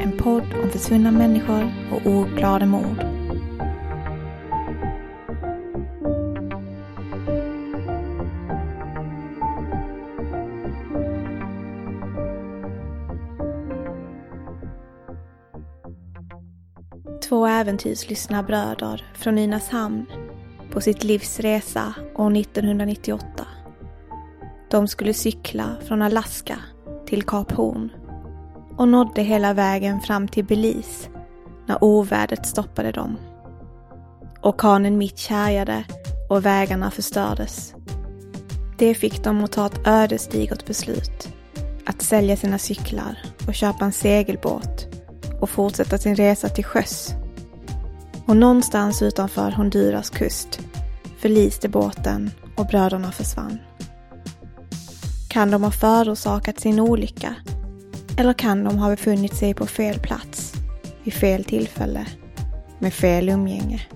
[0.00, 3.04] En podd om försvunna människor och oklara mord.
[17.28, 20.06] Två äventyrslystna bröder från Nynäshamn
[20.70, 23.26] på sitt livs resa år 1998.
[24.70, 26.58] De skulle cykla från Alaska
[27.06, 27.90] till Kap Horn
[28.78, 31.08] och nådde hela vägen fram till Belize
[31.66, 33.16] när ovädret stoppade dem.
[34.42, 35.84] Orkanen Mitch härjade
[36.28, 37.74] och vägarna förstördes.
[38.78, 41.28] Det fick dem att ta ett ödesdigert beslut.
[41.86, 44.86] Att sälja sina cyklar och köpa en segelbåt
[45.40, 47.14] och fortsätta sin resa till sjöss.
[48.26, 50.60] Och någonstans utanför Honduras kust
[51.18, 53.58] förliste båten och bröderna försvann.
[55.28, 57.34] Kan de ha förorsakat sin olycka?
[58.18, 60.52] Eller kan de ha befunnit sig på fel plats,
[61.02, 62.06] vid fel tillfälle,
[62.78, 63.86] med fel umgänge?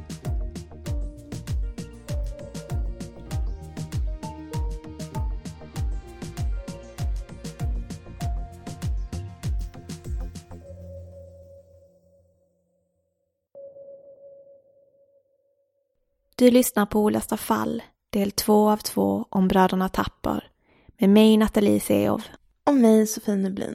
[16.36, 20.50] Du lyssnar på Olösta fall, del två av två om bröderna Tapper,
[20.98, 22.22] med mig Nathalie Seov.
[22.66, 23.74] Och mig Sofie Nublin.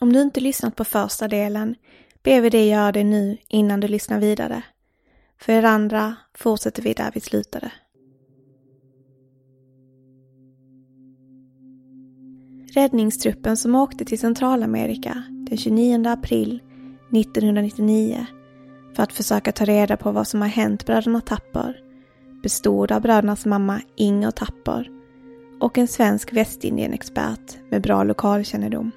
[0.00, 1.74] Om du inte lyssnat på första delen
[2.22, 4.62] ber vi dig göra det nu innan du lyssnar vidare.
[5.40, 7.72] För er andra fortsätter vi där vi slutade.
[12.74, 16.60] Räddningstruppen som åkte till Centralamerika den 29 april
[17.12, 18.26] 1999
[18.94, 21.80] för att försöka ta reda på vad som har hänt bröderna Tapper
[22.42, 24.90] bestod av brödernas mamma Inger Tapper
[25.60, 28.92] och en svensk västindienexpert med bra lokalkännedom.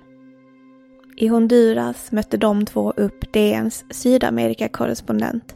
[1.21, 5.55] I Honduras mötte de två upp DNs Sydamerika-korrespondent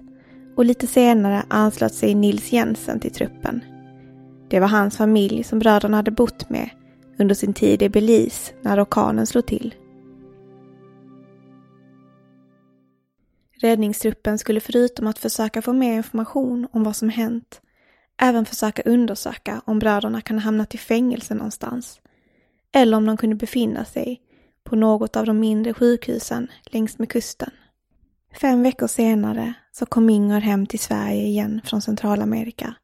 [0.55, 3.63] och lite senare anslöt sig Nils Jensen till truppen.
[4.49, 6.69] Det var hans familj som bröderna hade bott med
[7.19, 9.75] under sin tid i Belize när orkanen slog till.
[13.61, 17.61] Räddningstruppen skulle förutom att försöka få mer information om vad som hänt
[18.21, 22.01] även försöka undersöka om bröderna kan ha hamnat i fängelse någonstans
[22.71, 24.21] eller om de kunde befinna sig
[24.63, 27.51] på något av de mindre sjukhusen längs med kusten.
[28.41, 32.75] Fem veckor senare så kom Inger hem till Sverige igen från Centralamerika.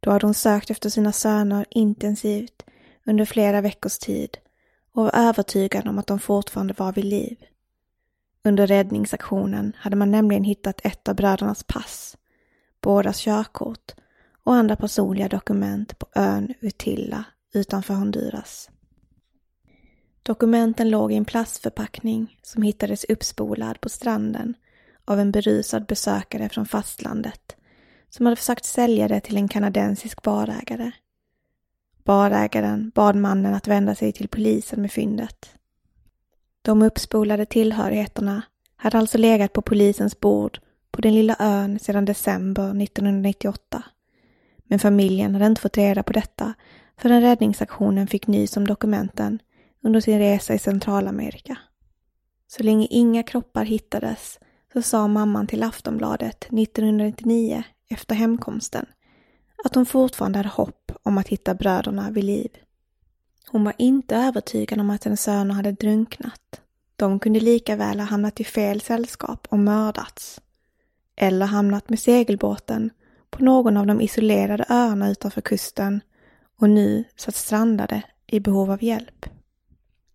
[0.00, 2.62] Då hade hon sökt efter sina söner intensivt
[3.06, 4.38] under flera veckors tid
[4.92, 7.36] och var övertygad om att de fortfarande var vid liv.
[8.44, 12.16] Under räddningsaktionen hade man nämligen hittat ett av brödernas pass,
[12.80, 13.94] bådas körkort
[14.44, 17.24] och andra personliga dokument på ön Utilla
[17.54, 18.70] utanför Honduras.
[20.26, 24.54] Dokumenten låg i en plastförpackning som hittades uppspolad på stranden
[25.04, 27.56] av en berusad besökare från fastlandet
[28.10, 30.90] som hade försökt sälja det till en kanadensisk barägare.
[32.04, 35.50] Barägaren bad mannen att vända sig till polisen med fyndet.
[36.62, 38.42] De uppspolade tillhörigheterna
[38.76, 40.58] hade alltså legat på polisens bord
[40.90, 43.82] på den lilla ön sedan december 1998.
[44.64, 46.54] Men familjen hade inte fått reda på detta
[46.96, 49.38] förrän räddningsaktionen fick nys om dokumenten
[49.82, 51.58] under sin resa i Centralamerika.
[52.48, 54.38] Så länge inga kroppar hittades
[54.72, 58.86] så sa mamman till Aftonbladet 1999 efter hemkomsten
[59.64, 62.50] att hon fortfarande hade hopp om att hitta bröderna vid liv.
[63.48, 66.60] Hon var inte övertygad om att hennes söner hade drunknat.
[66.96, 70.40] De kunde lika väl ha hamnat i fel sällskap och mördats.
[71.16, 72.90] Eller hamnat med segelbåten
[73.30, 76.00] på någon av de isolerade öarna utanför kusten
[76.60, 79.26] och nu satt strandade i behov av hjälp.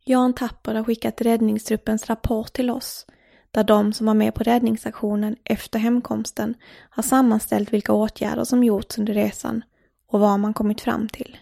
[0.03, 3.05] Jan Tapper har skickat räddningstruppens rapport till oss
[3.51, 6.55] där de som var med på räddningsaktionen efter hemkomsten
[6.89, 9.63] har sammanställt vilka åtgärder som gjorts under resan
[10.07, 11.37] och vad man kommit fram till.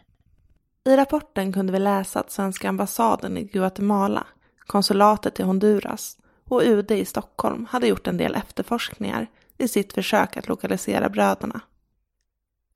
[0.86, 4.28] I rapporten kunde vi läsa att svenska ambassaden i Guatemala,
[4.60, 9.28] konsulatet i Honduras och UD i Stockholm hade gjort en del efterforskningar
[9.58, 11.62] i sitt försök att lokalisera bröderna.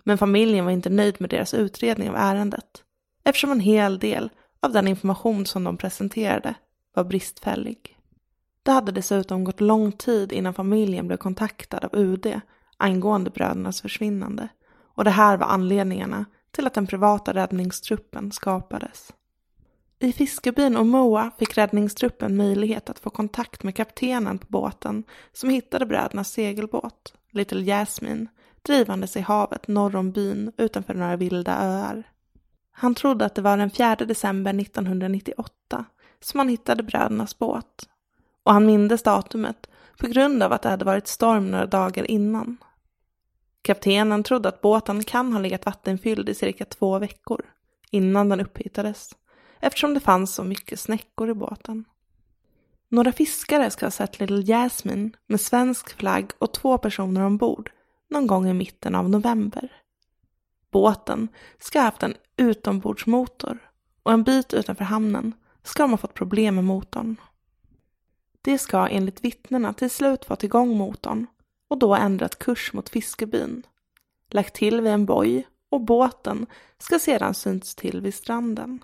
[0.03, 2.83] Men familjen var inte nöjd med deras utredning av ärendet
[3.23, 4.29] eftersom en hel del
[4.63, 6.55] av den information som de presenterade
[6.93, 7.97] var bristfällig.
[8.63, 12.41] Det hade dessutom gått lång tid innan familjen blev kontaktad av UD
[12.77, 14.47] angående brödernas försvinnande
[14.95, 19.13] och det här var anledningarna till att den privata räddningstruppen skapades.
[19.99, 25.85] I Fiskebyn Omoa fick räddningstruppen möjlighet att få kontakt med kaptenen på båten som hittade
[25.85, 28.27] brödernas segelbåt, Little Jasmine,
[28.61, 32.03] drivandes i havet norr om byn utanför några vilda öar.
[32.75, 35.85] Han trodde att det var den 4 december 1998
[36.19, 37.89] som han hittade brödernas båt
[38.43, 42.57] och han mindes datumet på grund av att det hade varit storm några dagar innan.
[43.61, 47.41] Kaptenen trodde att båten kan ha legat vattenfylld i cirka två veckor
[47.91, 49.15] innan den upphittades
[49.59, 51.85] eftersom det fanns så mycket snäckor i båten.
[52.89, 57.71] Några fiskare ska ha sett Little Jasmine med svensk flagg och två personer ombord
[58.09, 59.82] någon gång i mitten av november.
[60.73, 61.27] Båten
[61.59, 63.71] ska ha haft en utombordsmotor
[64.03, 65.33] och en bit utanför hamnen
[65.63, 67.15] ska de ha fått problem med motorn.
[68.41, 71.27] Det ska enligt vittnena till slut fått igång motorn
[71.67, 73.63] och då ändrat kurs mot Fiskebyn,
[74.29, 76.45] lagt till vid en boj och båten
[76.77, 78.83] ska sedan synts till vid stranden.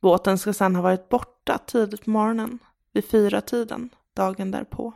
[0.00, 2.58] Båten ska sedan ha varit borta tidigt på morgonen,
[2.92, 4.92] vid fyra tiden dagen därpå.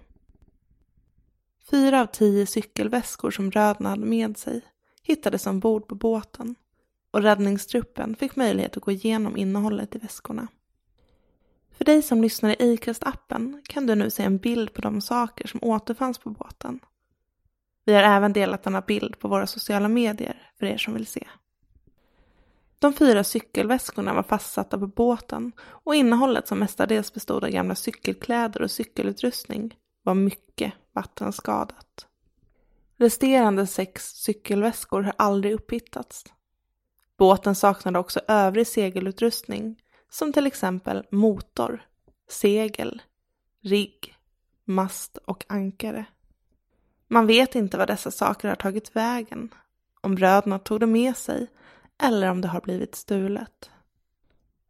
[1.71, 4.63] Fyra av tio cykelväskor som bröderna hade med sig
[5.09, 6.55] hittades ombord på båten
[7.11, 10.49] och räddningstruppen fick möjlighet att gå igenom innehållet i väskorna.
[11.73, 15.49] För dig som lyssnar i Acast-appen kan du nu se en bild på de saker
[15.49, 16.81] som återfanns på båten.
[17.85, 21.29] Vi har även delat denna bild på våra sociala medier för er som vill se.
[22.79, 28.63] De fyra cykelväskorna var fastsatta på båten och innehållet som mestadels bestod av gamla cykelkläder
[28.63, 32.08] och cykelutrustning var mycket vattenskadat.
[33.01, 36.25] Resterande sex cykelväskor har aldrig upphittats.
[37.19, 41.83] Båten saknade också övrig segelutrustning som till exempel motor,
[42.29, 43.03] segel,
[43.63, 44.15] rigg,
[44.65, 46.05] mast och ankare.
[47.09, 49.55] Man vet inte vad dessa saker har tagit vägen,
[50.01, 51.47] om bröderna tog det med sig
[52.03, 53.71] eller om det har blivit stulet.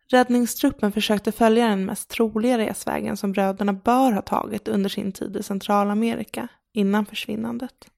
[0.06, 5.36] Räddningstruppen försökte följa den mest troliga resvägen som bröderna bör ha tagit under sin tid
[5.36, 7.90] i Centralamerika innan försvinnandet.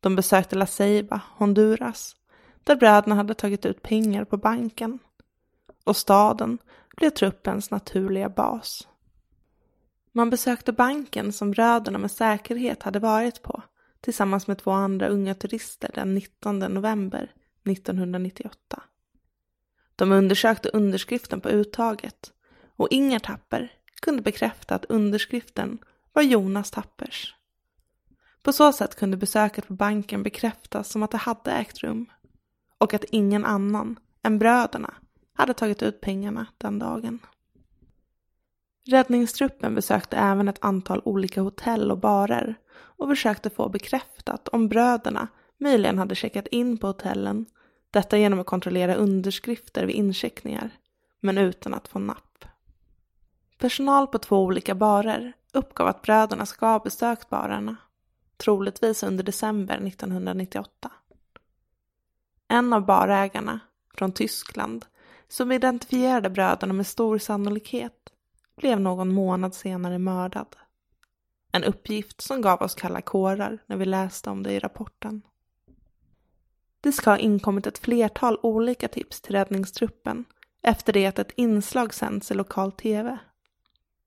[0.00, 2.16] De besökte La Ceiba, Honduras,
[2.64, 4.98] där bröderna hade tagit ut pengar på banken.
[5.84, 6.58] Och staden
[6.96, 8.88] blev truppens naturliga bas.
[10.12, 13.62] Man besökte banken som bröderna med säkerhet hade varit på
[14.00, 17.32] tillsammans med två andra unga turister den 19 november
[17.64, 18.82] 1998.
[19.96, 22.32] De undersökte underskriften på uttaget
[22.76, 25.78] och Inger Tapper kunde bekräfta att underskriften
[26.12, 27.34] var Jonas Tappers.
[28.48, 32.06] På så sätt kunde besöket på banken bekräftas som att det hade ägt rum
[32.78, 34.94] och att ingen annan än bröderna
[35.34, 37.18] hade tagit ut pengarna den dagen.
[38.86, 45.28] Räddningstruppen besökte även ett antal olika hotell och barer och försökte få bekräftat om bröderna
[45.58, 47.46] möjligen hade checkat in på hotellen,
[47.90, 50.70] detta genom att kontrollera underskrifter vid incheckningar,
[51.20, 52.44] men utan att få napp.
[53.58, 57.76] Personal på två olika barer uppgav att bröderna ska ha besökt barerna
[58.38, 60.90] troligtvis under december 1998.
[62.48, 63.60] En av barägarna,
[63.94, 64.86] från Tyskland,
[65.28, 68.12] som identifierade bröderna med stor sannolikhet,
[68.56, 70.56] blev någon månad senare mördad.
[71.52, 75.22] En uppgift som gav oss kalla kårar när vi läste om det i rapporten.
[76.80, 80.24] Det ska ha inkommit ett flertal olika tips till räddningstruppen
[80.62, 83.18] efter det att ett inslag sänds i lokal tv.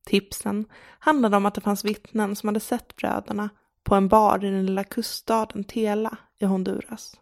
[0.05, 0.65] Tipsen
[0.99, 3.49] handlade om att det fanns vittnen som hade sett bröderna
[3.83, 7.19] på en bar i den lilla kuststaden Tela i Honduras.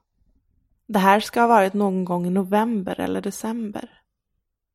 [0.88, 4.02] Det här ska ha varit någon gång i november eller december.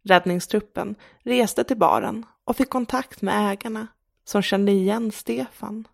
[0.05, 3.87] Räddningstruppen reste till baren och fick kontakt med ägarna
[4.25, 5.89] som kände igen Stefan.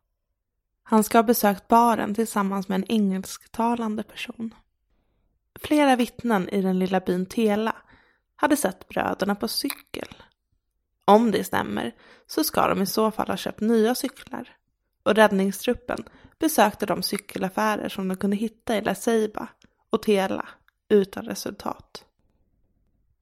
[0.83, 4.55] Han ska ha besökt baren tillsammans med en engelsktalande person.
[5.61, 7.77] Flera vittnen i den lilla byn Tela
[8.37, 10.09] hade sett bröderna på cykel.
[11.05, 11.95] Om det stämmer
[12.27, 14.57] så ska de i så fall ha köpt nya cyklar
[15.03, 16.05] och räddningstruppen
[16.39, 19.49] besökte de cykelaffärer som de kunde hitta i La Ceiba
[19.91, 20.49] och Tela
[20.89, 22.05] utan resultat.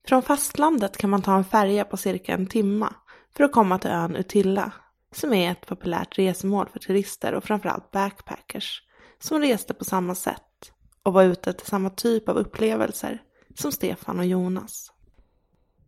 [0.07, 2.93] Från fastlandet kan man ta en färja på cirka en timma
[3.35, 4.71] för att komma till ön Utilla
[5.11, 8.83] som är ett populärt resmål för turister och framförallt backpackers
[9.19, 10.71] som reste på samma sätt
[11.03, 13.21] och var ute till samma typ av upplevelser
[13.55, 14.91] som Stefan och Jonas.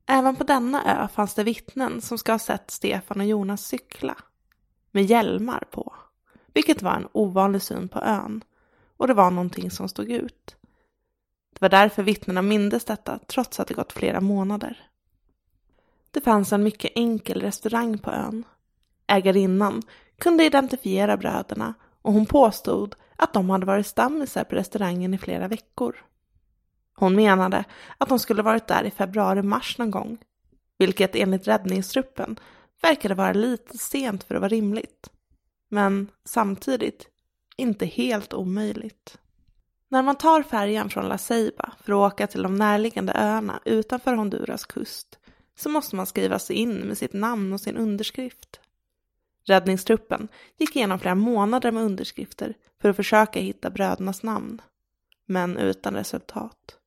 [0.08, 4.18] Även på denna ö fanns det vittnen som ska ha sett Stefan och Jonas cykla
[4.92, 5.94] med hjälmar på,
[6.54, 8.44] vilket var en ovanlig syn på ön
[8.98, 10.56] och det var någonting som stod ut.
[11.54, 14.88] Det var därför vittnena mindes detta trots att det gått flera månader.
[16.12, 18.44] Det fanns en mycket enkel restaurang på ön.
[19.08, 19.82] Ägarinnan
[20.20, 25.48] kunde identifiera bröderna och hon påstod att de hade varit stammisar på restaurangen i flera
[25.48, 25.96] veckor.
[26.96, 27.64] Hon menade
[27.98, 30.18] att de skulle varit där i februari-mars någon gång,
[30.78, 32.40] vilket enligt räddningstruppen
[32.82, 35.10] verkade vara lite sent för att vara rimligt.
[35.70, 37.08] Men samtidigt
[37.58, 39.18] inte helt omöjligt.
[39.90, 44.14] När man tar färjan från La Ceiba för att åka till de närliggande öarna utanför
[44.14, 45.20] Honduras kust
[45.56, 48.60] så måste man skriva sig in med sitt namn och sin underskrift.
[49.44, 54.62] Räddningstruppen gick igenom flera månader med underskrifter för att försöka hitta brödernas namn,
[55.26, 56.78] men utan resultat.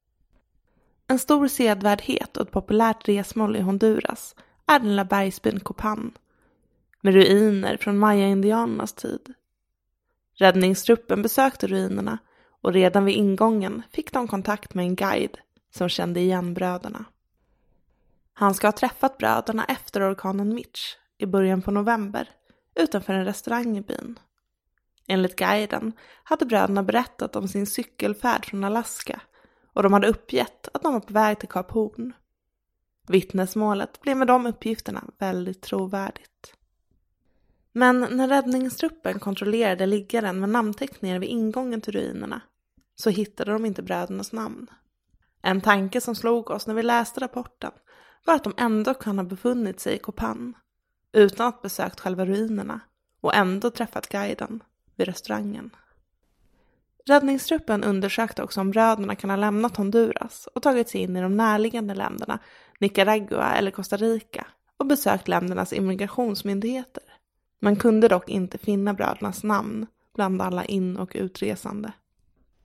[1.06, 4.34] En stor sedvärdhet och ett populärt resmål i Honduras
[4.66, 6.12] är den lilla bergsbyn Copan
[7.00, 9.34] med ruiner från maya-indianernas tid.
[10.34, 12.18] Räddningstruppen besökte ruinerna
[12.62, 15.38] och redan vid ingången fick de kontakt med en guide
[15.74, 17.04] som kände igen bröderna.
[18.32, 22.30] Han ska ha träffat bröderna efter orkanen Mitch i början på november
[22.74, 24.18] utanför en restaurang i byn.
[25.06, 25.92] Enligt guiden
[26.24, 29.20] hade bröderna berättat om sin cykelfärd från Alaska
[29.72, 32.12] och de hade uppgett att de var på väg till Kap Horn.
[33.06, 36.54] Vittnesmålet blev med de uppgifterna väldigt trovärdigt.
[37.72, 42.40] Men när räddningstruppen kontrollerade liggaren med namnteckningar vid ingången till ruinerna
[42.96, 44.66] så hittade de inte brödernas namn.
[45.42, 47.72] En tanke som slog oss när vi läste rapporten
[48.26, 50.56] var att de ändå kan ha befunnit sig i Kopan
[51.12, 52.80] utan att besökt själva ruinerna
[53.20, 54.62] och ändå träffat guiden
[54.96, 55.70] vid restaurangen.
[57.06, 61.36] Räddningstruppen undersökte också om bröderna kan ha lämnat Honduras och tagit sig in i de
[61.36, 62.38] närliggande länderna
[62.80, 67.02] Nicaragua eller Costa Rica och besökt ländernas immigrationsmyndigheter.
[67.60, 71.92] Man kunde dock inte finna brödernas namn bland alla in och utresande.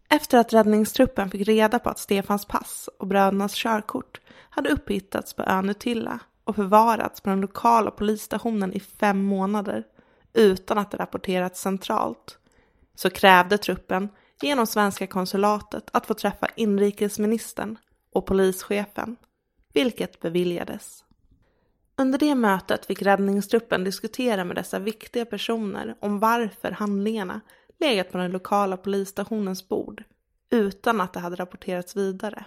[0.10, 5.44] Efter att räddningstruppen fick reda på att Stefans pass och brödernas körkort hade upphittats på
[5.44, 9.84] ön Utilla och förvarats på den lokala polisstationen i fem månader
[10.34, 12.38] utan att det rapporterats centralt
[12.96, 14.10] så krävde truppen
[14.42, 17.78] genom svenska konsulatet att få träffa inrikesministern
[18.14, 19.16] och polischefen,
[19.74, 21.04] vilket beviljades.
[21.98, 27.42] Under det mötet fick räddningstruppen diskutera med dessa viktiga personer om varför handlingarna
[27.80, 30.04] legat på den lokala polisstationens bord
[30.50, 32.46] utan att det hade rapporterats vidare.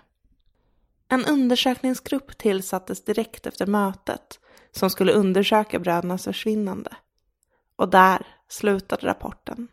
[1.08, 6.96] En undersökningsgrupp tillsattes direkt efter mötet som skulle undersöka brödernas försvinnande.
[7.76, 9.68] Och där slutade rapporten.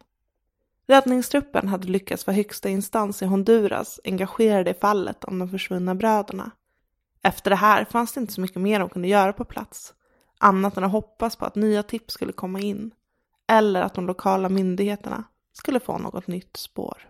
[0.87, 6.51] Räddningstruppen hade lyckats vara högsta instans i Honduras engagerade i fallet om de försvunna bröderna.
[7.23, 9.93] Efter det här fanns det inte så mycket mer de kunde göra på plats,
[10.39, 12.91] annat än att hoppas på att nya tips skulle komma in,
[13.51, 15.23] eller att de lokala myndigheterna
[15.53, 17.07] skulle få något nytt spår.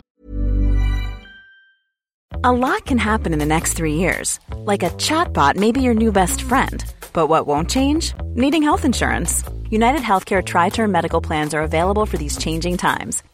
[2.43, 4.39] A lot can happen in the next three years.
[4.65, 6.83] Like a chatbot may be your new best friend.
[7.13, 8.13] But what won't change?
[8.35, 9.43] Needing health insurance.
[9.69, 13.23] United Healthcare Tri Term Medical Plans are available for these changing times.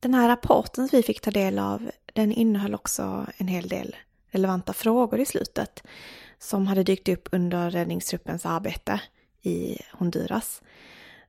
[0.00, 3.96] Den här rapporten som vi fick ta del av, den innehöll också en hel del
[4.30, 5.82] relevanta frågor i slutet
[6.38, 9.00] som hade dykt upp under räddningstruppens arbete
[9.42, 10.62] i Honduras.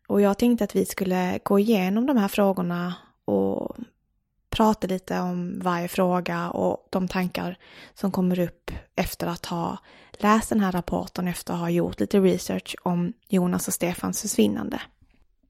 [0.07, 3.75] Och jag tänkte att vi skulle gå igenom de här frågorna och
[4.49, 7.57] prata lite om varje fråga och de tankar
[7.93, 9.77] som kommer upp efter att ha
[10.11, 14.81] läst den här rapporten, efter att ha gjort lite research om Jonas och Stefans försvinnande.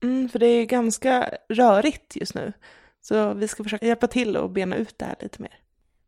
[0.04, 2.54] Mm, för det är ganska rörigt just nu.
[3.02, 5.60] Så vi ska försöka hjälpa till och bena ut det här lite mer.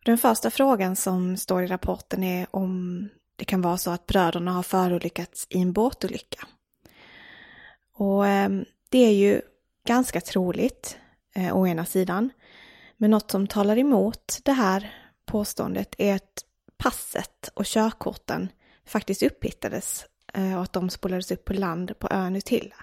[0.06, 4.52] Den första frågan som står i rapporten är om det kan vara så att bröderna
[4.52, 6.48] har förolyckats i en båtolycka.
[7.94, 9.42] Och ehm, det är ju
[9.88, 10.98] ganska troligt,
[11.36, 12.30] eh, å ena sidan.
[12.98, 14.94] Men något som talar emot det här
[15.26, 16.46] påståendet är att
[16.78, 18.50] passet och körkorten
[18.86, 22.76] faktiskt upphittades eh, och att de spolades upp på land på ön Utilla.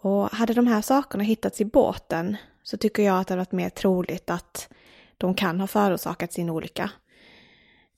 [0.00, 3.52] Och hade de här sakerna hittats i båten så tycker jag att det hade varit
[3.52, 4.68] mer troligt att
[5.18, 6.90] de kan ha förorsakat sin olycka.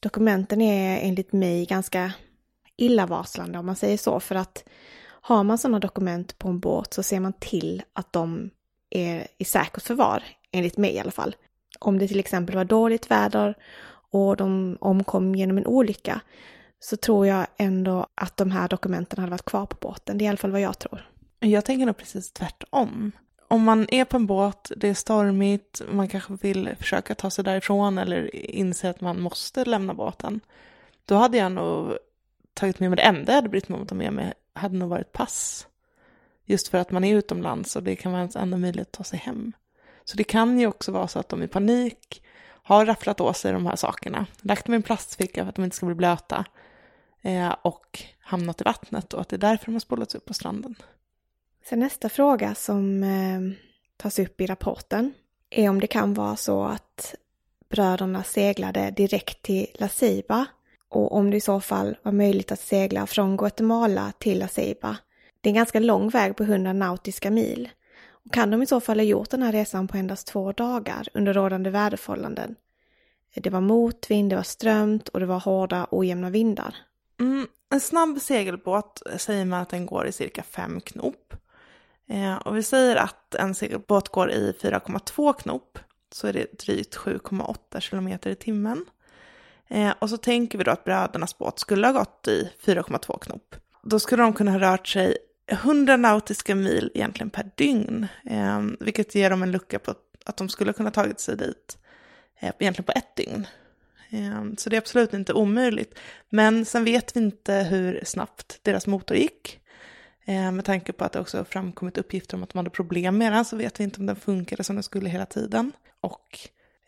[0.00, 2.12] Dokumenten är enligt mig ganska
[2.76, 4.64] illavarslande om man säger så, för att
[5.22, 8.50] har man sådana dokument på en båt så ser man till att de
[8.90, 11.36] är i säkert förvar, enligt mig i alla fall.
[11.78, 13.54] Om det till exempel var dåligt väder
[14.10, 16.20] och de omkom genom en olycka
[16.78, 20.18] så tror jag ändå att de här dokumenten hade varit kvar på båten.
[20.18, 21.10] Det är i alla fall vad jag tror.
[21.38, 23.12] Jag tänker nog precis tvärtom.
[23.52, 27.44] Om man är på en båt, det är stormigt, man kanske vill försöka ta sig
[27.44, 30.40] därifrån eller inser att man måste lämna båten.
[31.04, 31.98] Då hade jag nog
[32.54, 34.76] tagit med mig det enda jag hade brytt mig om att ta med mig, hade
[34.76, 35.66] nog varit pass.
[36.44, 39.04] Just för att man är utomlands och det kan vara ens enda möjlighet att ta
[39.04, 39.52] sig hem.
[40.04, 43.52] Så det kan ju också vara så att de i panik har rafflat åt sig
[43.52, 46.44] de här sakerna, lagt dem i en plastficka för att de inte ska bli blöta
[47.22, 50.34] eh, och hamnat i vattnet och att det är därför de har spolats upp på
[50.34, 50.74] stranden.
[51.64, 53.40] Sen nästa fråga som eh,
[53.96, 55.12] tas upp i rapporten
[55.50, 57.14] är om det kan vara så att
[57.70, 60.46] bröderna seglade direkt till La Ceiba
[60.88, 64.96] och om det i så fall var möjligt att segla från Guatemala till La Ceiba.
[65.40, 67.68] Det är en ganska lång väg på 100 nautiska mil.
[68.10, 71.08] Och kan de i så fall ha gjort den här resan på endast två dagar
[71.14, 72.56] under rådande väderförhållanden?
[73.34, 76.76] Det var motvind, det var strömt och det var hårda ojämna vindar.
[77.20, 81.34] Mm, en snabb segelbåt säger man att den går i cirka fem knop.
[82.10, 85.78] Eh, och vi säger att en segelbåt går i 4,2 knop
[86.12, 88.84] så är det drygt 7,8 kilometer i timmen.
[89.68, 93.56] Eh, och så tänker vi då att brödernas båt skulle ha gått i 4,2 knop.
[93.82, 99.14] Då skulle de kunna ha rört sig 100 nautiska mil egentligen per dygn, eh, vilket
[99.14, 99.94] ger dem en lucka på
[100.24, 101.78] att de skulle kunna tagit sig dit
[102.40, 103.46] eh, egentligen på ett dygn.
[104.10, 105.98] Eh, så det är absolut inte omöjligt.
[106.28, 109.60] Men sen vet vi inte hur snabbt deras motor gick.
[110.24, 113.32] Eh, med tanke på att det också framkommit uppgifter om att de hade problem med
[113.32, 115.72] den så vet vi inte om den funkade som den skulle hela tiden.
[116.00, 116.38] Och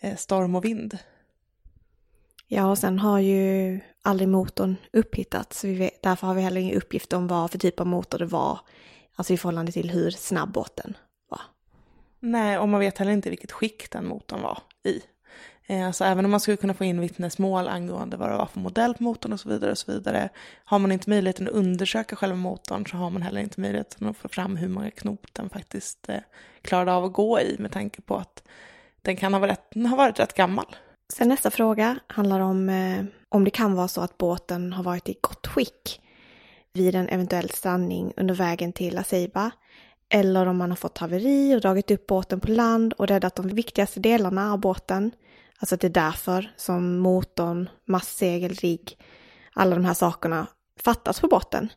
[0.00, 0.98] eh, storm och vind.
[2.46, 5.64] Ja, och sen har ju aldrig motorn upphittats.
[5.64, 8.26] Vi vet, därför har vi heller ingen uppgift om vad för typ av motor det
[8.26, 8.60] var.
[9.14, 10.96] Alltså i förhållande till hur snabb båten
[11.28, 11.40] var.
[12.20, 15.02] Nej, och man vet heller inte vilket skick den motorn var i.
[15.92, 18.94] Så även om man skulle kunna få in vittnesmål angående vad det var för modell
[18.94, 20.28] på motorn och så vidare och så vidare.
[20.64, 24.16] Har man inte möjligheten att undersöka själva motorn så har man heller inte möjligheten att
[24.16, 26.16] få fram hur många knop den faktiskt eh,
[26.62, 28.42] klarade av att gå i med tanke på att
[29.02, 30.76] den kan ha varit, ha varit rätt gammal.
[31.12, 35.08] Sen nästa fråga handlar om eh, om det kan vara så att båten har varit
[35.08, 36.00] i gott skick
[36.72, 39.50] vid en eventuell strandning under vägen till Aseiba.
[40.08, 43.48] eller om man har fått haveri och dragit upp båten på land och räddat de
[43.48, 45.10] viktigaste delarna av båten
[45.62, 48.98] Alltså att det är därför som motorn, masssegel, rigg,
[49.54, 50.46] alla de här sakerna
[50.80, 51.68] fattas på botten.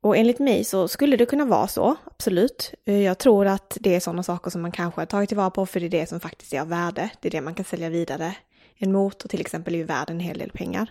[0.00, 2.74] Och enligt mig så skulle det kunna vara så, absolut.
[2.84, 5.66] Eh, jag tror att det är sådana saker som man kanske har tagit tillvara på
[5.66, 7.10] för det är det som faktiskt är av värde.
[7.20, 8.36] Det är det man kan sälja vidare.
[8.76, 10.90] En motor till exempel är ju värd en hel del pengar.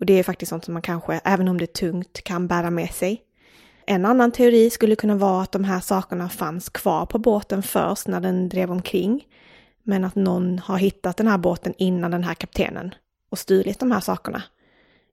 [0.00, 2.70] Och det är faktiskt sånt som man kanske, även om det är tungt, kan bära
[2.70, 3.22] med sig.
[3.86, 8.08] En annan teori skulle kunna vara att de här sakerna fanns kvar på båten först
[8.08, 9.24] när den drev omkring.
[9.82, 12.94] Men att någon har hittat den här båten innan den här kaptenen
[13.30, 14.42] och stulit de här sakerna.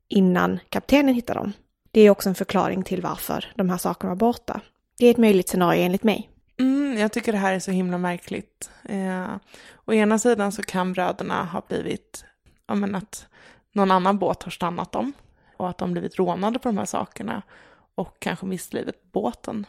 [0.07, 1.53] Innan kaptenen hittar dem.
[1.91, 4.61] Det är också en förklaring till varför de här sakerna var borta.
[4.97, 6.29] Det är ett möjligt scenario enligt mig.
[6.59, 8.71] Mm, jag tycker det här är så himla märkligt.
[8.83, 9.35] Eh,
[9.85, 12.25] å ena sidan så kan bröderna ha blivit,
[12.67, 13.27] ja men att
[13.73, 15.13] någon annan båt har stannat dem
[15.57, 17.41] och att de blivit rånade på de här sakerna
[17.95, 19.65] och kanske mist livet på båten.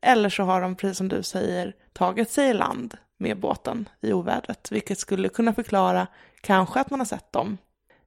[0.00, 4.12] Eller så har de, precis som du säger, tagit sig i land med båten i
[4.12, 6.06] ovädret, vilket skulle kunna förklara
[6.40, 7.58] kanske att man har sett dem,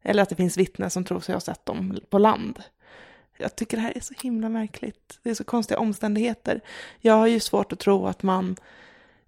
[0.01, 2.63] eller att det finns vittnen som tror sig ha sett dem på land.
[3.37, 5.19] Jag tycker det här är så himla märkligt.
[5.23, 6.61] Det är så konstiga omständigheter.
[6.99, 8.55] Jag har ju svårt att tro att man,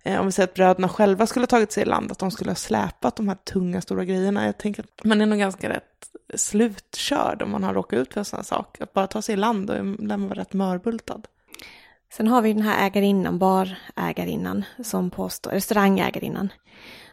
[0.04, 2.32] eh, om vi säger att bröderna själva skulle ha tagit sig i land, att de
[2.32, 4.46] skulle ha släpat de här tunga stora grejerna.
[4.46, 8.20] Jag tänker att man är nog ganska rätt slutkörd om man har råkat ut för
[8.22, 8.82] en sån här sak.
[8.82, 11.22] Att bara ta sig i land, då lär man rätt mörbultad.
[12.18, 16.50] Sen har vi den här ägarinnan, barägarinnan, som påstår, restaurangägarinnan,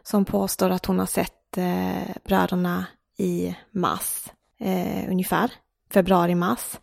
[0.03, 2.87] som påstår att hon har sett eh, bröderna
[3.19, 4.25] i mars,
[4.61, 5.53] eh, ungefär,
[5.91, 6.81] februari-mars.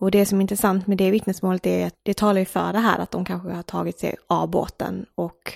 [0.00, 2.78] Och det som är intressant med det vittnesmålet är att det talar ju för det
[2.78, 5.52] här att de kanske har tagit sig av båten och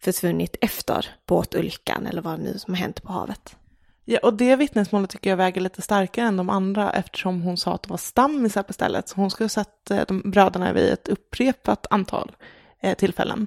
[0.00, 3.56] försvunnit efter båtolyckan eller vad nu som har hänt på havet.
[4.04, 7.74] Ja, och det vittnesmålet tycker jag väger lite starkare än de andra eftersom hon sa
[7.74, 9.08] att det var stammisar på stället.
[9.08, 12.32] Så hon skulle ha sett eh, de bröderna vid ett upprepat antal
[12.80, 13.46] eh, tillfällen.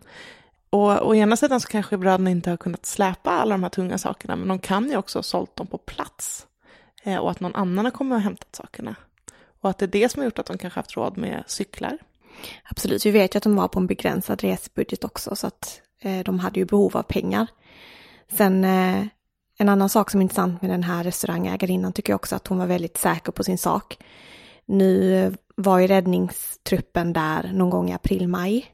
[0.70, 3.98] Och å ena sidan så kanske bröderna inte har kunnat släpa alla de här tunga
[3.98, 6.48] sakerna, men de kan ju också ha sålt dem på plats.
[7.04, 8.96] Eh, och att någon annan har kommit och hämtat sakerna.
[9.62, 11.98] Och att det är det som har gjort att de kanske haft råd med cyklar.
[12.64, 16.20] Absolut, vi vet ju att de var på en begränsad resebudget också, så att eh,
[16.20, 17.48] de hade ju behov av pengar.
[18.32, 19.06] Sen eh,
[19.58, 22.58] en annan sak som är intressant med den här restaurangägarinnan tycker jag också att hon
[22.58, 23.98] var väldigt säker på sin sak.
[24.66, 28.66] Nu eh, var ju räddningstruppen där någon gång i april-maj.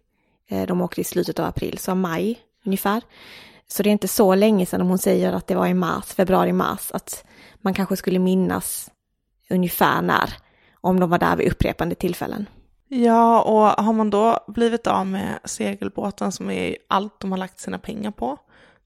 [0.49, 3.01] Eh, de åkte i slutet av april, så maj ungefär.
[3.67, 6.05] Så det är inte så länge sedan om hon säger att det var i mars,
[6.05, 7.25] februari-mars, att
[7.61, 8.91] man kanske skulle minnas
[9.49, 10.33] ungefär när,
[10.81, 12.45] om de var där vid upprepande tillfällen.
[12.87, 17.59] Ja, och har man då blivit av med segelbåten som är allt de har lagt
[17.59, 18.37] sina pengar på,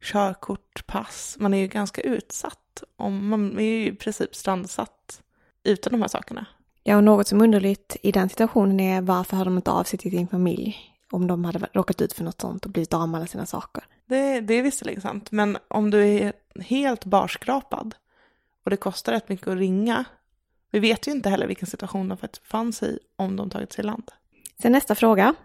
[0.05, 2.83] körkort, pass, man är ju ganska utsatt.
[2.95, 5.21] Om man är ju i princip strandsatt
[5.63, 6.45] utan de här sakerna.
[6.83, 9.83] Ja, och något som är underligt i den situationen är varför har de inte av
[9.83, 10.77] sig till sin familj
[11.11, 13.83] om de hade råkat ut för något sånt och blivit av med alla sina saker.
[14.05, 17.95] Det, det är visserligen sant, men om du är helt barskrapad
[18.63, 20.05] och det kostar rätt mycket att ringa,
[20.71, 23.73] vi vet ju inte heller vilken situation de faktiskt befann sig i om de tagit
[23.73, 24.11] sig i land.
[24.61, 25.35] Sen nästa fråga.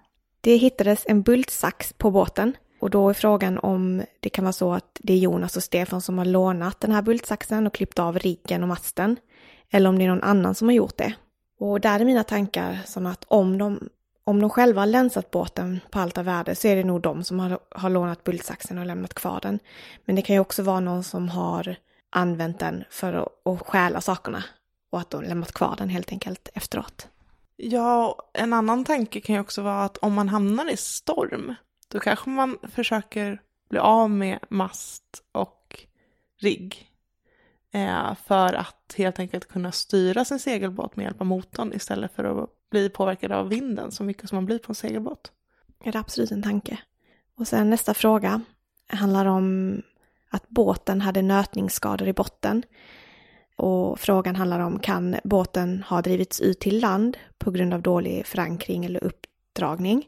[0.40, 4.72] Det hittades en bultsax på båten och då är frågan om det kan vara så
[4.72, 8.18] att det är Jonas och Stefan som har lånat den här bultsaxen och klippt av
[8.18, 9.16] riggen och masten.
[9.70, 11.14] Eller om det är någon annan som har gjort det.
[11.58, 13.88] Och där är mina tankar som att om de,
[14.24, 17.24] om de själva har länsat båten på allt av värde så är det nog de
[17.24, 19.58] som har, har lånat bultsaxen och lämnat kvar den.
[20.04, 21.76] Men det kan ju också vara någon som har
[22.10, 24.44] använt den för att, att stjäla sakerna
[24.92, 27.08] och att de lämnat kvar den helt enkelt efteråt.
[27.56, 31.54] Ja, en annan tanke kan ju också vara att om man hamnar i storm
[31.90, 35.87] då kanske man försöker bli av med mast och
[36.40, 36.87] rigg.
[37.72, 42.24] Eh, för att helt enkelt kunna styra sin segelbåt med hjälp av motorn istället för
[42.24, 45.33] att bli påverkad av vinden så mycket som man blir på en segelbåt.
[45.85, 46.79] Det är absolut en tanke.
[47.37, 48.40] Och sen nästa fråga
[48.88, 49.83] handlar om
[50.31, 52.62] att båten hade nötningsskador i botten.
[53.57, 58.26] Och frågan handlar om kan båten ha drivits ut till land på grund av dålig
[58.26, 60.07] förankring eller uppdragning?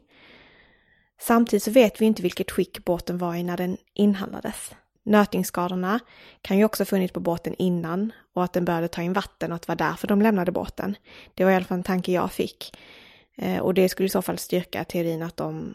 [1.23, 4.75] Samtidigt så vet vi inte vilket skick båten var i när den inhandlades.
[5.03, 5.99] Nötningsskadorna
[6.41, 9.51] kan ju också ha funnits på båten innan och att den började ta in vatten
[9.51, 10.95] och att det var därför de lämnade båten.
[11.33, 12.77] Det var i alla fall en tanke jag fick.
[13.37, 15.73] Eh, och det skulle i så fall styrka teorin att de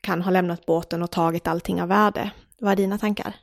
[0.00, 2.30] kan ha lämnat båten och tagit allting av värde.
[2.58, 3.34] Vad är dina tankar?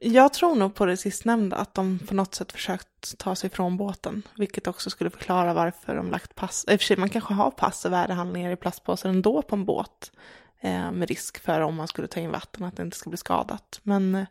[0.00, 3.76] Jag tror nog på det sistnämnda, att de på något sätt försökt ta sig från
[3.76, 6.64] båten, vilket också skulle förklara varför de lagt pass.
[6.68, 9.56] Eh, I och för sig, man kanske har pass och värdehandlingar i plastpåsar ändå på
[9.56, 10.12] en båt,
[10.64, 13.16] Eh, med risk för om man skulle ta in vatten att det inte ska bli
[13.16, 13.80] skadat.
[13.82, 14.26] Men eh,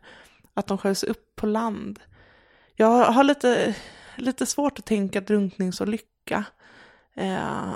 [0.54, 2.00] att de sköljs upp på land.
[2.74, 3.76] Jag har lite,
[4.16, 6.44] lite svårt att tänka drunkningsolycka.
[7.14, 7.74] Eh,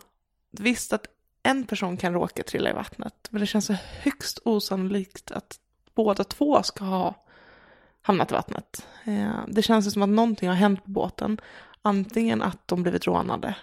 [0.50, 1.06] visst att
[1.42, 5.58] en person kan råka trilla i vattnet, men det känns så högst osannolikt att
[5.94, 7.14] båda två ska ha
[8.02, 8.86] hamnat i vattnet.
[9.04, 11.40] Eh, det känns som att någonting har hänt på båten.
[11.82, 13.56] Antingen att de blivit rånade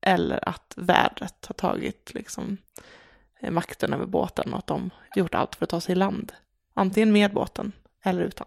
[0.00, 2.84] eller att vädret har tagit liksom, eh,
[3.50, 6.32] makten över båten och att de gjort allt för att ta sig i land.
[6.74, 7.72] Antingen med båten
[8.04, 8.46] eller utan.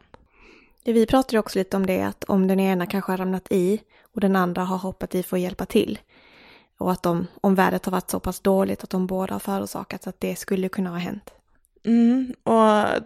[0.83, 3.81] Vi pratade också lite om det att om den ena kanske har ramlat i
[4.13, 5.99] och den andra har hoppat i för att hjälpa till.
[6.77, 10.07] Och att de, om vädret har varit så pass dåligt att de båda har förorsakat
[10.07, 11.31] att det skulle kunna ha hänt.
[11.85, 13.01] Mm, och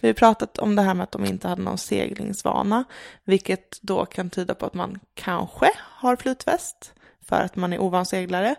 [0.00, 2.84] vi har pratat om det här med att de inte hade någon seglingsvana,
[3.24, 6.92] vilket då kan tyda på att man kanske har flytväst
[7.28, 8.54] för att man är ovan seglare.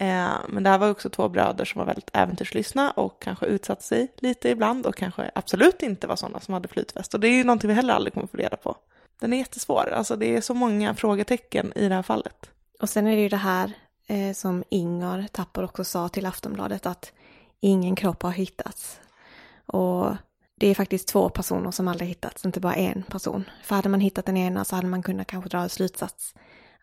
[0.00, 3.82] Eh, men det här var också två bröder som var väldigt äventyrslystna och kanske utsatt
[3.82, 7.14] sig lite ibland och kanske absolut inte var sådana som hade flytväst.
[7.14, 8.76] Och det är ju någonting vi heller aldrig kommer få reda på.
[9.20, 12.50] Den är jättesvår, alltså det är så många frågetecken i det här fallet.
[12.80, 13.72] Och sen är det ju det här
[14.06, 17.12] eh, som Inger Tapper också sa till Aftonbladet att
[17.60, 19.00] ingen kropp har hittats.
[19.66, 20.16] Och
[20.54, 23.44] det är faktiskt två personer som aldrig hittats, inte bara en person.
[23.64, 26.34] För hade man hittat den ena så hade man kunnat kanske dra en slutsats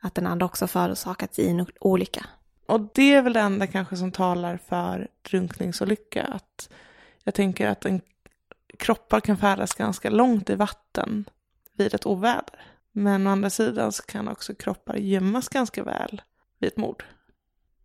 [0.02, 2.26] att den andra också förorsakats i en olycka.
[2.68, 6.24] Och det är väl det enda kanske som talar för drunkningsolycka.
[6.24, 6.70] Att
[7.24, 8.02] jag tänker att en,
[8.78, 11.26] kroppar kan färdas ganska långt i vatten
[11.74, 12.62] vid ett oväder.
[12.92, 16.22] Men å andra sidan så kan också kroppar gömmas ganska väl
[16.60, 17.04] vid ett mord.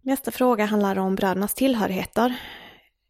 [0.01, 2.37] Nästa fråga handlar om brödernas tillhörigheter.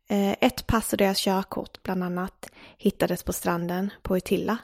[0.08, 4.58] Eh, ett pass och deras körkort bland annat hittades på stranden på Utilla.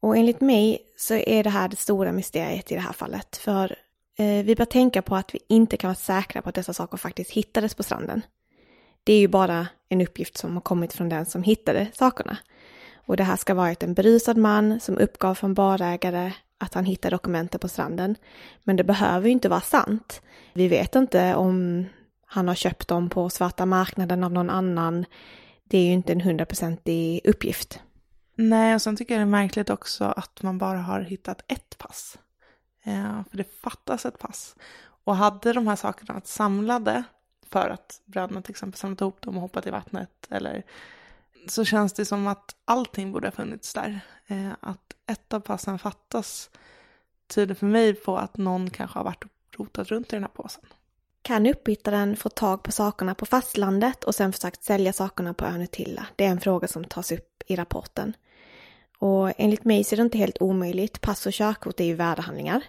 [0.00, 3.36] Och enligt mig så är det här det stora mysteriet i det här fallet.
[3.36, 3.76] För
[4.18, 6.96] Eh, vi bör tänka på att vi inte kan vara säkra på att dessa saker
[6.96, 8.22] faktiskt hittades på stranden.
[9.04, 12.36] Det är ju bara en uppgift som har kommit från den som hittade sakerna.
[13.06, 16.84] Och det här ska ha varit en berusad man som uppgav från barägare att han
[16.84, 18.16] hittade dokumenten på stranden.
[18.64, 20.22] Men det behöver ju inte vara sant.
[20.52, 21.86] Vi vet inte om
[22.26, 25.04] han har köpt dem på svarta marknaden av någon annan.
[25.64, 27.80] Det är ju inte en hundraprocentig uppgift.
[28.34, 31.78] Nej, och sen tycker jag det är märkligt också att man bara har hittat ett
[31.78, 32.18] pass.
[32.88, 34.56] Eh, för det fattas ett pass.
[35.04, 37.04] Och hade de här sakerna varit samlade
[37.50, 40.62] för att bröderna till exempel samlat ihop dem och hoppat i vattnet eller
[41.48, 44.00] så känns det som att allting borde ha funnits där.
[44.26, 46.50] Eh, att ett av passen fattas
[47.26, 50.30] tyder för mig på att någon kanske har varit och rotat runt i den här
[50.30, 50.64] påsen.
[51.22, 55.62] Kan upphittaren få tag på sakerna på fastlandet och sen försökt sälja sakerna på ön
[55.62, 56.06] Utilla?
[56.16, 58.16] Det är en fråga som tas upp i rapporten.
[58.98, 61.00] Och enligt mig så är det inte helt omöjligt.
[61.00, 62.62] Pass och körkort är ju värdehandlingar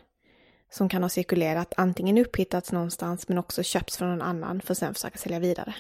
[0.70, 4.78] som kan ha cirkulerat, antingen upphittats någonstans men också köpts från någon annan för att
[4.78, 5.76] sen försöka sälja vidare.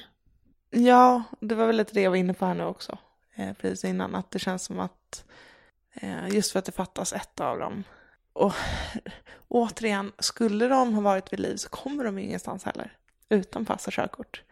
[0.69, 2.97] Ja, det var väl lite det jag var inne på här nu också,
[3.35, 5.25] eh, precis innan, att det känns som att
[5.93, 7.83] eh, just för att det fattas ett av dem.
[8.33, 8.53] Och
[9.47, 12.97] återigen, skulle de ha varit vid liv så kommer de ju ingenstans heller,
[13.29, 14.43] utan pass och körkort.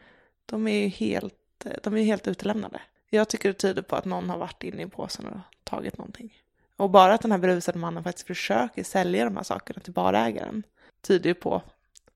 [0.46, 2.82] De är ju helt, de är helt utelämnade.
[3.10, 6.42] Jag tycker det tyder på att någon har varit inne i påsen och tagit någonting.
[6.78, 10.64] Och bara att den här berusade mannen faktiskt försöker sälja de här sakerna till barägaren
[11.02, 11.62] tyder ju på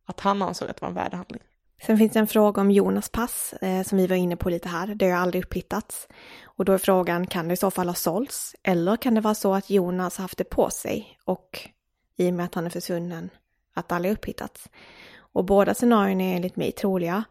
[0.05, 1.41] att han ansåg att det var en värdehandling.
[1.85, 4.69] Sen finns det en fråga om Jonas pass eh, som vi var inne på lite
[4.69, 4.87] här.
[4.87, 6.07] Det har aldrig upphittats.
[6.43, 8.55] Och då är frågan, kan det i så fall ha sålts?
[8.63, 11.69] Eller kan det vara så att Jonas haft det på sig och
[12.17, 13.29] i och med att han är försvunnen,
[13.73, 14.69] att det aldrig upphittats?
[15.17, 17.23] Och båda scenarierna är enligt mig troliga.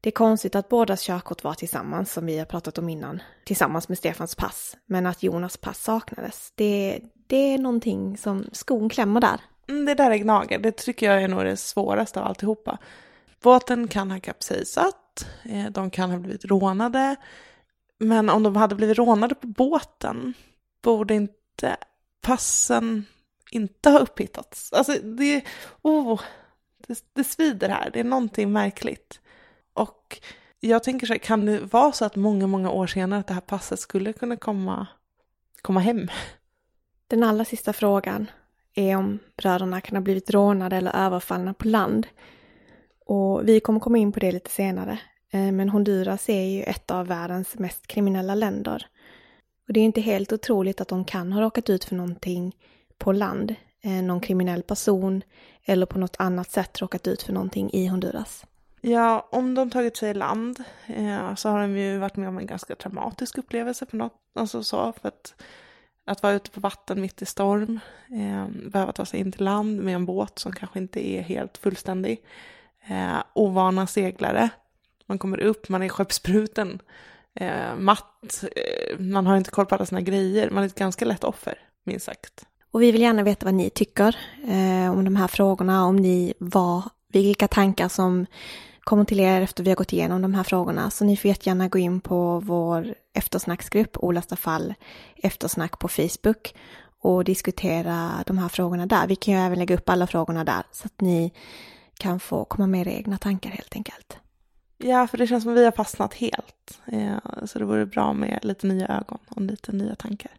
[0.00, 3.88] Det är konstigt att bådas körkort var tillsammans, som vi har pratat om innan, tillsammans
[3.88, 4.76] med Stefans pass.
[4.86, 9.40] Men att Jonas pass saknades, det, det är någonting som skon klämmer där.
[9.68, 12.78] Mm, det där är gnager, det tycker jag är nog det svåraste av alltihopa.
[13.42, 17.16] Båten kan ha kapsejsat, eh, de kan ha blivit rånade.
[17.98, 20.34] Men om de hade blivit rånade på båten,
[20.82, 21.76] borde inte
[22.20, 23.06] passen
[23.50, 24.72] inte ha upphittats?
[24.72, 25.44] Alltså det,
[25.82, 26.20] oh,
[26.86, 29.20] det, det svider här, det är någonting märkligt.
[29.80, 30.20] Och
[30.60, 33.34] jag tänker så här, kan det vara så att många, många år senare att det
[33.34, 34.86] här passet skulle kunna komma,
[35.62, 36.08] komma hem?
[37.06, 38.30] Den allra sista frågan
[38.74, 42.06] är om bröderna kan ha blivit rånade eller överfallna på land.
[43.06, 44.98] Och vi kommer komma in på det lite senare.
[45.30, 48.86] Eh, men Honduras är ju ett av världens mest kriminella länder.
[49.66, 52.56] Och det är inte helt otroligt att de kan ha råkat ut för någonting
[52.98, 53.54] på land.
[53.82, 55.22] Eh, någon kriminell person
[55.64, 58.44] eller på något annat sätt råkat ut för någonting i Honduras.
[58.80, 62.38] Ja, om de tagit sig i land eh, så har de ju varit med om
[62.38, 65.34] en ganska traumatisk upplevelse på något, alltså så, för att,
[66.06, 69.80] att vara ute på vatten mitt i storm, eh, behöva ta sig in till land
[69.80, 72.24] med en båt som kanske inte är helt fullständig,
[72.88, 74.50] eh, ovana seglare,
[75.06, 76.82] man kommer upp, man är skeppsbruten,
[77.34, 81.04] eh, matt, eh, man har inte koll på alla sina grejer, man är ett ganska
[81.04, 82.46] lätt offer, minst sagt.
[82.70, 86.34] Och vi vill gärna veta vad ni tycker eh, om de här frågorna, om ni
[86.38, 88.26] var, vilka tankar som
[88.90, 90.90] kommer till er efter vi har gått igenom de här frågorna.
[90.90, 94.74] Så ni får jättegärna gå in på vår eftersnacksgrupp Olasta fall
[95.16, 96.54] eftersnack på Facebook
[97.00, 99.06] och diskutera de här frågorna där.
[99.06, 101.32] Vi kan ju även lägga upp alla frågorna där så att ni
[101.98, 104.18] kan få komma med era egna tankar helt enkelt.
[104.78, 106.80] Ja, för det känns som att vi har fastnat helt.
[106.86, 110.32] Eh, så det vore bra med lite nya ögon och lite nya tankar.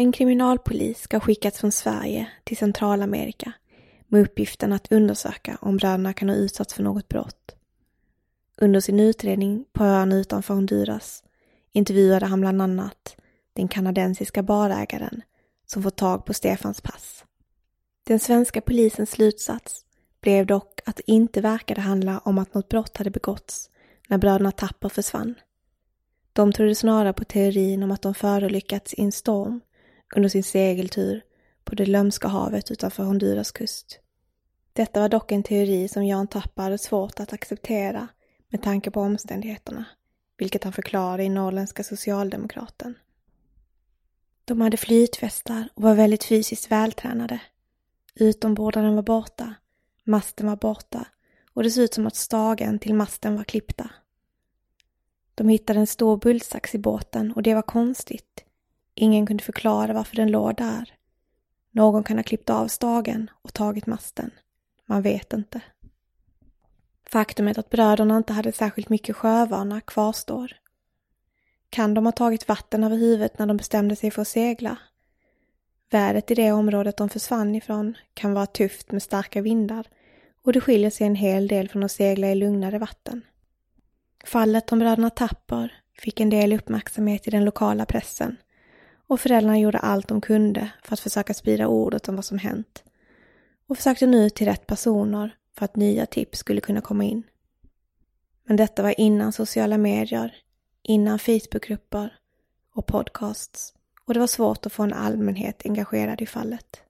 [0.00, 3.52] En kriminalpolis ska skickats från Sverige till Centralamerika
[4.08, 7.56] med uppgiften att undersöka om bröderna kan ha utsatts för något brott.
[8.56, 11.22] Under sin utredning på ön utanför Honduras
[11.72, 13.16] intervjuade han bland annat
[13.52, 15.22] den kanadensiska barägaren
[15.66, 17.24] som fått tag på Stefans pass.
[18.04, 19.84] Den svenska polisens slutsats
[20.20, 23.70] blev dock att det inte verkade handla om att något brott hade begåtts
[24.08, 25.34] när bröderna Tapper försvann.
[26.32, 29.60] De trodde snarare på teorin om att de förolyckats i en storm
[30.16, 31.22] under sin segeltur
[31.64, 34.00] på det lömska havet utanför Honduras kust.
[34.72, 38.08] Detta var dock en teori som Jan Tappa hade svårt att acceptera
[38.48, 39.84] med tanke på omständigheterna,
[40.38, 42.94] vilket han förklarade i Norrländska Socialdemokraten.
[44.44, 47.40] De hade flytvästar och var väldigt fysiskt vältränade.
[48.14, 49.54] Utombordaren var borta,
[50.04, 51.06] masten var borta
[51.54, 53.90] och det såg ut som att stagen till masten var klippta.
[55.34, 58.44] De hittade en stor bultsax i båten och det var konstigt.
[59.00, 60.94] Ingen kunde förklara varför den låg där.
[61.70, 64.30] Någon kan ha klippt av stagen och tagit masten.
[64.86, 65.60] Man vet inte.
[67.10, 70.52] Faktumet att bröderna inte hade särskilt mycket sjövana kvarstår.
[71.70, 74.76] Kan de ha tagit vatten över huvudet när de bestämde sig för att segla?
[75.90, 79.86] Vädret i det området de försvann ifrån kan vara tufft med starka vindar
[80.44, 83.22] och det skiljer sig en hel del från att segla i lugnare vatten.
[84.24, 88.36] Fallet om bröderna Tapper fick en del uppmärksamhet i den lokala pressen
[89.10, 92.84] och föräldrarna gjorde allt de kunde för att försöka sprida ordet om vad som hänt
[93.66, 97.22] och försökte nu till rätt personer för att nya tips skulle kunna komma in.
[98.44, 100.34] Men detta var innan sociala medier,
[100.82, 102.18] innan Facebookgrupper
[102.74, 106.82] och podcasts och det var svårt att få en allmänhet engagerad i fallet.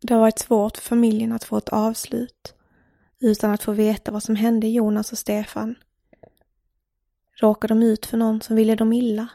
[0.00, 2.54] Det har varit svårt för familjen att få ett avslut
[3.20, 5.74] utan att få veta vad som hände Jonas och Stefan.
[7.40, 9.28] Råkade de ut för någon som ville dem illa?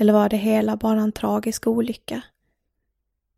[0.00, 2.22] Eller var det hela bara en tragisk olycka?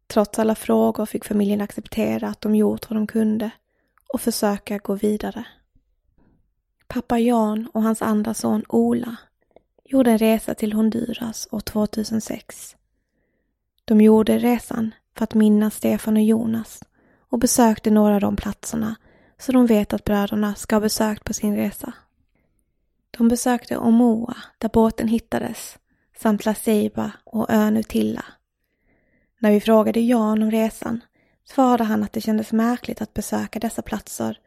[0.06, 3.50] Trots alla frågor fick familjen acceptera att de gjort vad de kunde
[4.12, 5.44] och försöka gå vidare.
[6.86, 9.16] Pappa Jan och hans andra son Ola
[9.84, 12.76] gjorde en resa till Honduras år 2006.
[13.84, 16.82] De gjorde resan för att minnas Stefan och Jonas
[17.30, 18.96] och besökte några av de platserna
[19.38, 21.92] så de vet att bröderna ska ha besökt på sin resa.
[23.10, 25.78] De besökte Omoa där båten hittades
[26.22, 28.24] samt Laseiba och ön Utilla.
[29.38, 31.00] När vi frågade Jan om resan
[31.44, 34.38] svarade han att det kändes märkligt att besöka dessa platser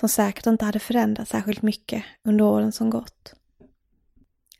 [0.00, 3.34] som säkert inte hade förändrats särskilt mycket under åren som gått.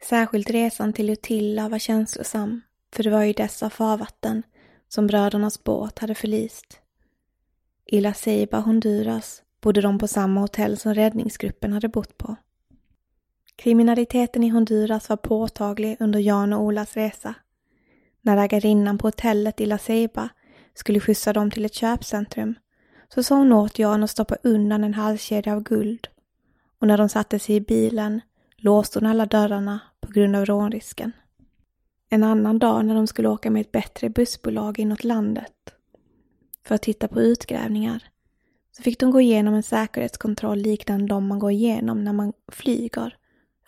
[0.08, 2.60] Särskilt resan till Utilla var känslosam,
[2.92, 4.42] för det var i dessa farvatten
[4.88, 6.80] som brödernas båt hade förlist.
[7.86, 12.36] I La Ceiba, Honduras, bodde de på samma hotell som räddningsgruppen hade bott på.
[13.58, 17.34] Kriminaliteten i Honduras var påtaglig under Jan och Olas resa.
[18.22, 20.28] När ägarinnan på hotellet i La Ceiba
[20.74, 22.54] skulle skjutsa dem till ett köpcentrum
[23.14, 26.08] så sa hon åt Jan att stoppa undan en halskedja av guld.
[26.80, 28.20] Och när de satte sig i bilen
[28.56, 31.12] låste hon alla dörrarna på grund av rånrisken.
[32.08, 35.74] En annan dag när de skulle åka med ett bättre bussbolag inåt landet
[36.66, 38.02] för att titta på utgrävningar
[38.76, 43.18] så fick de gå igenom en säkerhetskontroll liknande de man går igenom när man flyger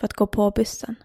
[0.00, 0.96] för att gå på bussen.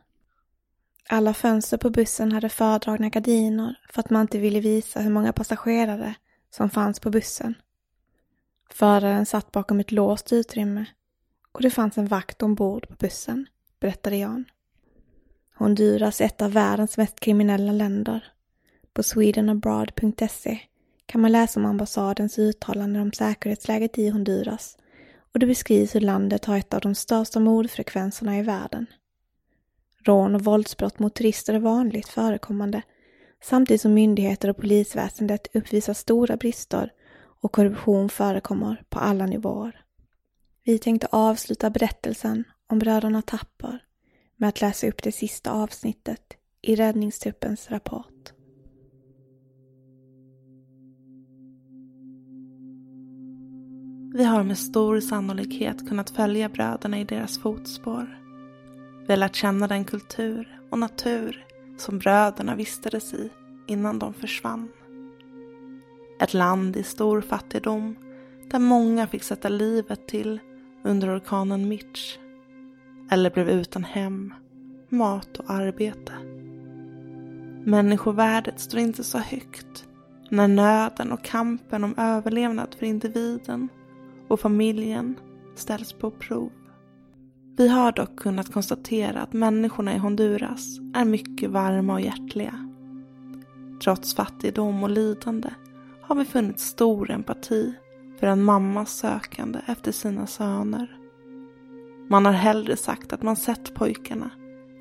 [1.09, 5.33] Alla fönster på bussen hade fördragna gardiner för att man inte ville visa hur många
[5.33, 6.15] passagerare
[6.49, 7.53] som fanns på bussen.
[8.69, 10.85] Föraren satt bakom ett låst utrymme
[11.51, 13.47] och det fanns en vakt ombord på bussen,
[13.79, 14.45] berättade Jan.
[15.55, 18.23] Honduras är ett av världens mest kriminella länder.
[18.93, 20.59] På swedenabroad.se
[21.05, 24.77] kan man läsa om ambassadens uttalanden om säkerhetsläget i Honduras
[25.35, 28.85] och det beskrivs hur landet har ett av de största mordfrekvenserna i världen.
[30.03, 32.81] Rån och våldsbrott mot turister är vanligt förekommande
[33.43, 36.91] samtidigt som myndigheter och polisväsendet uppvisar stora brister
[37.41, 39.81] och korruption förekommer på alla nivåer.
[40.63, 43.83] Vi tänkte avsluta berättelsen om bröderna Tapper
[44.35, 48.14] med att läsa upp det sista avsnittet i räddningstruppens rapport.
[54.15, 58.19] Vi har med stor sannolikhet kunnat följa bröderna i deras fotspår.
[59.07, 61.45] Vi har lärt känna den kultur och natur
[61.77, 63.29] som bröderna vistades i
[63.67, 64.69] innan de försvann.
[66.21, 67.95] Ett land i stor fattigdom
[68.51, 70.39] där många fick sätta livet till
[70.83, 72.17] under orkanen Mitch
[73.11, 74.33] eller blev utan hem,
[74.89, 76.13] mat och arbete.
[77.63, 79.85] Människovärdet står inte så högt
[80.29, 83.69] när nöden och kampen om överlevnad för individen
[84.27, 85.19] och familjen
[85.55, 86.51] ställs på prov.
[87.57, 92.69] Vi har dock kunnat konstatera att människorna i Honduras är mycket varma och hjärtliga.
[93.83, 95.49] Trots fattigdom och lidande
[96.01, 97.73] har vi funnit stor empati
[98.19, 100.99] för en mammas sökande efter sina söner.
[102.09, 104.29] Man har hellre sagt att man sett pojkarna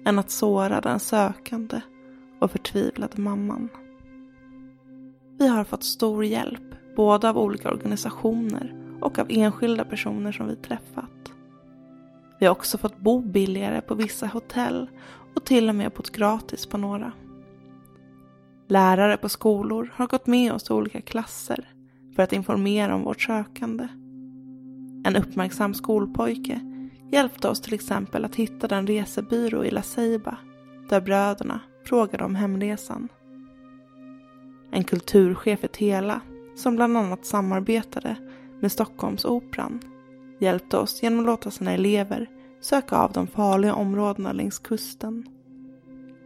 [0.04, 1.80] än att såra den sökande
[2.40, 3.68] och förtvivlade mamman.
[5.38, 10.56] Vi har fått stor hjälp både av olika organisationer och av enskilda personer som vi
[10.56, 11.32] träffat.
[12.38, 14.90] Vi har också fått bo billigare på vissa hotell
[15.34, 17.12] och till och med bott gratis på några.
[18.68, 21.68] Lärare på skolor har gått med oss till olika klasser
[22.16, 23.88] för att informera om vårt sökande.
[25.04, 26.60] En uppmärksam skolpojke
[27.12, 30.36] hjälpte oss till exempel att hitta den resebyrå i La Ceiba
[30.88, 33.08] där bröderna frågade om hemresan.
[34.70, 36.20] En kulturchef i Tela
[36.56, 38.16] som bland annat samarbetade
[38.64, 39.80] med Stockholmsoperan
[40.38, 42.26] hjälpte oss genom att låta sina elever
[42.60, 45.26] söka av de farliga områdena längs kusten.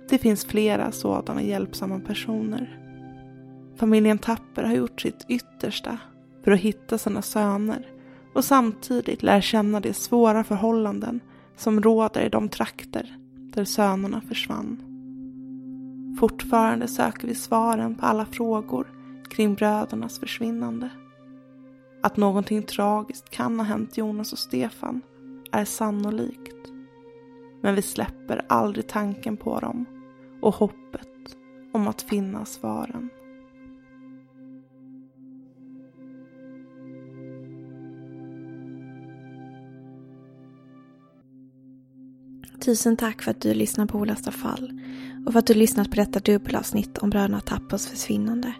[0.08, 2.78] Det finns flera sådana hjälpsamma personer.
[3.76, 5.98] Familjen Tapper har gjort sitt yttersta
[6.44, 7.86] för att hitta sina söner
[8.34, 11.20] och samtidigt lära känna de svåra förhållanden
[11.56, 13.16] som råder i de trakter
[13.54, 14.84] där sönerna försvann.
[16.20, 18.86] Fortfarande söker vi svaren på alla frågor
[19.30, 20.90] kring brödernas försvinnande.
[22.08, 25.02] Att någonting tragiskt kan ha hänt Jonas och Stefan
[25.52, 26.72] är sannolikt.
[27.62, 29.86] Men vi släpper aldrig tanken på dem
[30.42, 31.36] och hoppet
[31.72, 33.10] om att finna svaren.
[42.60, 44.80] Tusen tack för att du lyssnar på Olösta fall
[45.26, 48.54] och för att du lyssnat på detta dubbelavsnitt om bröderna Tappas försvinnande.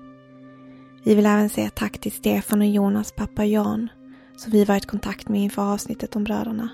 [1.02, 3.88] Vi vill även säga tack till Stefan och Jonas pappa Jan
[4.36, 6.68] som vi varit i kontakt med inför avsnittet om bröderna.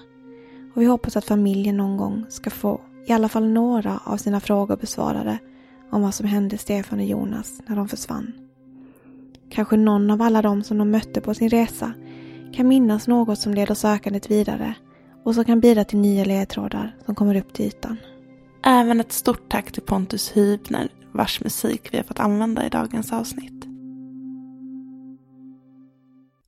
[0.74, 4.40] Och vi hoppas att familjen någon gång ska få i alla fall några av sina
[4.40, 5.38] frågor besvarade
[5.90, 8.32] om vad som hände Stefan och Jonas när de försvann.
[9.50, 11.92] Kanske någon av alla dem som de mötte på sin resa
[12.52, 14.74] kan minnas något som leder sökandet vidare
[15.24, 17.96] och som kan bidra till nya ledtrådar som kommer upp till ytan.
[18.62, 23.12] Även ett stort tack till Pontus Hybner vars musik vi har fått använda i dagens
[23.12, 23.73] avsnitt.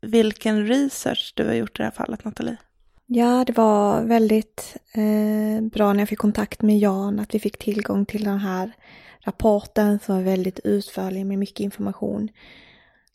[0.06, 2.56] Vilken research du har gjort i det här fallet Nathalie?
[3.06, 7.58] Ja, det var väldigt eh, bra när jag fick kontakt med Jan att vi fick
[7.58, 8.72] tillgång till den här
[9.20, 12.28] rapporten som var väldigt utförlig med mycket information.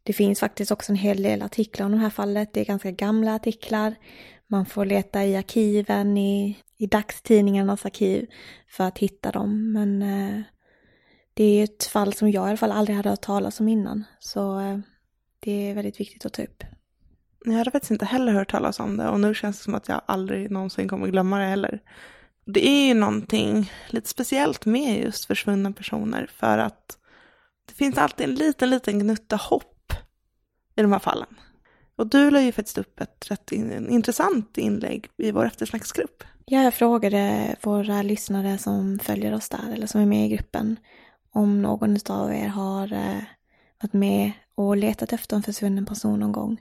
[0.03, 2.53] Det finns faktiskt också en hel del artiklar om det här fallet.
[2.53, 3.95] Det är ganska gamla artiklar.
[4.47, 8.27] Man får leta i arkiven, i, i dagstidningarnas arkiv
[8.69, 9.71] för att hitta dem.
[9.71, 10.41] Men eh,
[11.33, 14.03] det är ett fall som jag i alla fall aldrig hade hört talas om innan.
[14.19, 14.79] Så eh,
[15.39, 16.63] det är väldigt viktigt att ta upp.
[17.45, 19.87] Jag hade faktiskt inte heller hört talas om det och nu känns det som att
[19.87, 21.79] jag aldrig någonsin kommer glömma det heller.
[22.45, 26.97] Det är ju någonting lite speciellt med just försvunna personer för att
[27.67, 29.93] det finns alltid en liten, liten gnutta hopp
[30.75, 31.35] i de här fallen.
[31.95, 36.23] Och du la ju faktiskt upp ett rätt intressant inlägg i vår eftersnacksgrupp.
[36.45, 40.77] Ja, jag frågade våra lyssnare som följer oss där eller som är med i gruppen
[41.31, 43.23] om någon av er har eh,
[43.81, 46.57] varit med och letat efter en försvunnen person någon gång.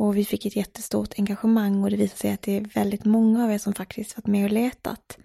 [0.00, 3.44] Och vi fick ett jättestort engagemang och det visade sig att det är väldigt många
[3.44, 5.18] av er som faktiskt varit med och letat.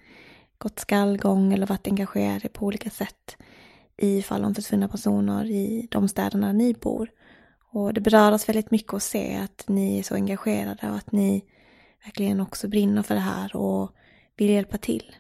[0.58, 3.38] Gått skallgång eller varit engagerade på olika sätt
[3.98, 7.10] i fall om försvunna personer i de städerna ni bor.
[7.72, 11.12] Och det berör oss väldigt mycket att se att ni är så engagerade och att
[11.12, 11.46] ni
[12.06, 13.92] verkligen också brinner för det här och
[14.38, 15.16] vill hjälpa till.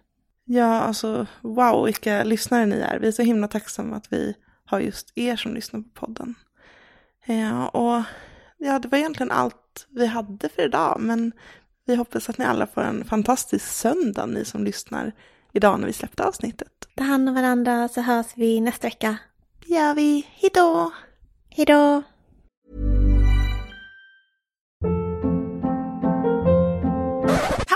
[0.46, 3.00] Ja, alltså wow vilka lyssnare ni är.
[3.00, 4.34] Vi är så himla tacksamma att vi
[4.66, 6.36] har just er som lyssnar på podden.
[7.26, 8.04] Ja, och
[8.58, 11.32] ja, det var egentligen allt vi hade för idag, men
[11.86, 15.12] vi hoppas att ni alla får en fantastisk söndag, ni som lyssnar
[15.54, 16.72] idag när vi släppte avsnittet.
[16.96, 19.18] Ta hand om varandra så hörs vi nästa vecka.
[19.66, 20.28] Det gör vi.
[20.30, 20.92] Hejdå!
[21.50, 22.04] Hejdå!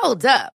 [0.02, 0.59] Hold up.